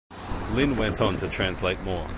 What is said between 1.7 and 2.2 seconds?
more.